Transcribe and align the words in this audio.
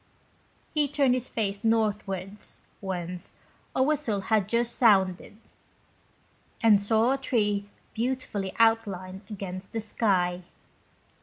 He 0.73 0.87
turned 0.87 1.13
his 1.13 1.29
face 1.29 1.63
northwards, 1.63 2.61
whence 2.79 3.35
a 3.75 3.83
whistle 3.83 4.19
had 4.21 4.49
just 4.49 4.75
sounded, 4.75 5.37
and 6.59 6.81
saw 6.81 7.11
a 7.11 7.19
tree 7.19 7.69
beautifully 7.93 8.51
outlined 8.57 9.29
against 9.29 9.73
the 9.73 9.79
sky. 9.79 10.41